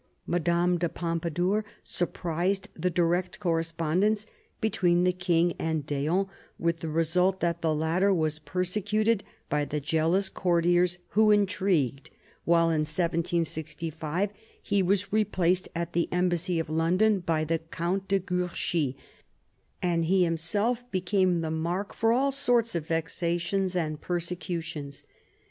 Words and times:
Madame 0.25 0.79
de 0.79 0.89
Pompadour 0.89 1.63
surprised 1.83 2.69
the 2.75 2.89
direct 2.89 3.39
correspondence 3.39 4.25
between 4.59 5.03
the 5.03 5.11
king 5.13 5.53
and 5.59 5.85
d'Eon, 5.85 6.27
with 6.57 6.79
the 6.79 6.89
result 6.89 7.39
that 7.39 7.61
the 7.61 7.71
latter 7.75 8.11
was 8.11 8.39
persecuted 8.39 9.23
by 9.47 9.63
the 9.63 9.79
jealous 9.79 10.27
courtiers 10.27 10.97
who 11.09 11.29
intrigued, 11.29 12.09
until 12.47 12.61
in 12.71 12.79
1765 12.81 14.31
he 14.59 14.81
was 14.81 15.13
replaced 15.13 15.69
at 15.75 15.93
the 15.93 16.11
Embassy 16.11 16.57
of 16.57 16.67
London 16.67 17.19
by 17.19 17.43
the 17.43 17.59
Count 17.59 18.07
de 18.07 18.17
Guerchy 18.19 18.95
and 19.83 20.05
he 20.05 20.23
himself 20.23 20.81
became 20.89 21.41
the 21.41 21.51
mark 21.51 21.93
for 21.93 22.11
all 22.11 22.31
sorts 22.31 22.73
of 22.73 22.87
vexations 22.87 23.75
and 23.75 24.01
persecutions. 24.01 25.05